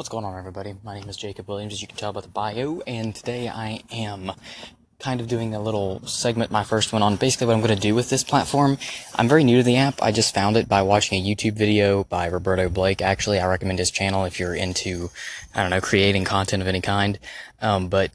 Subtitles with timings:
[0.00, 0.74] What's going on, everybody?
[0.82, 3.82] My name is Jacob Williams, as you can tell by the bio, and today I
[3.92, 4.32] am
[4.98, 7.78] kind of doing a little segment, my first one, on basically what I'm going to
[7.78, 8.78] do with this platform.
[9.16, 10.02] I'm very new to the app.
[10.02, 13.02] I just found it by watching a YouTube video by Roberto Blake.
[13.02, 15.10] Actually, I recommend his channel if you're into,
[15.54, 17.18] I don't know, creating content of any kind.
[17.60, 18.10] Um, but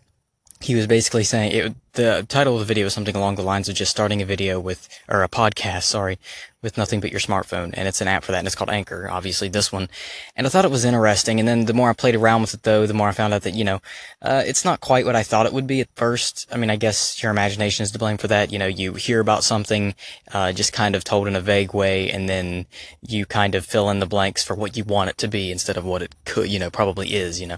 [0.62, 3.70] he was basically saying it, the title of the video is something along the lines
[3.70, 6.20] of just starting a video with or a podcast sorry
[6.62, 9.08] with nothing but your smartphone and it's an app for that and it's called anchor
[9.10, 9.88] obviously this one.
[10.36, 12.64] And i thought it was interesting and then the more i played around with it
[12.64, 13.82] though the more i found out that you know
[14.22, 16.48] uh, it's not quite what i thought it would be at first.
[16.52, 18.52] I mean i guess your imagination is to blame for that.
[18.52, 19.96] You know you hear about something
[20.34, 22.66] uh, just kind of told in a vague way and then
[23.02, 25.78] you kind of fill in the blanks for what you want it to be instead
[25.78, 27.58] of what it could you know probably is you know.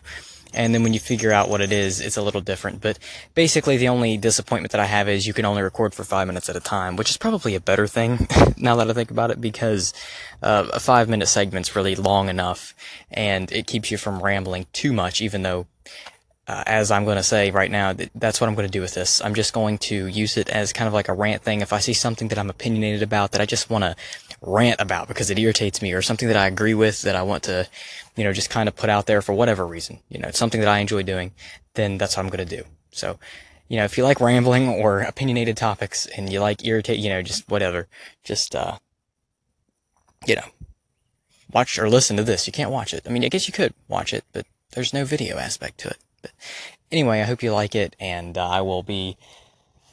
[0.53, 2.81] And then when you figure out what it is, it's a little different.
[2.81, 2.99] But
[3.35, 6.49] basically, the only disappointment that I have is you can only record for five minutes
[6.49, 8.27] at a time, which is probably a better thing
[8.57, 9.93] now that I think about it, because
[10.43, 12.75] uh, a five minute segment's really long enough,
[13.09, 15.67] and it keeps you from rambling too much, even though
[16.47, 18.93] uh, as I'm going to say right now, that's what I'm going to do with
[18.93, 19.21] this.
[19.21, 21.59] I'm just going to use it as kind of like a rant thing.
[21.59, 23.95] If I see something that I'm opinionated about that I just want to
[24.41, 27.43] rant about because it irritates me or something that I agree with that I want
[27.43, 27.67] to,
[28.15, 30.61] you know, just kind of put out there for whatever reason, you know, it's something
[30.61, 31.33] that I enjoy doing,
[31.73, 32.63] then that's what I'm going to do.
[32.91, 33.19] So,
[33.67, 37.21] you know, if you like rambling or opinionated topics and you like irritate, you know,
[37.21, 37.87] just whatever,
[38.23, 38.77] just, uh,
[40.25, 40.45] you know,
[41.51, 42.47] watch or listen to this.
[42.47, 43.03] You can't watch it.
[43.05, 45.97] I mean, I guess you could watch it, but there's no video aspect to it.
[46.21, 46.31] But
[46.91, 49.17] anyway, I hope you like it, and uh, I will be.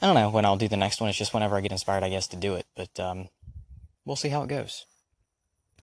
[0.01, 1.09] I don't know when I'll do the next one.
[1.09, 2.65] It's just whenever I get inspired, I guess, to do it.
[2.75, 3.29] But um,
[4.05, 4.85] we'll see how it goes.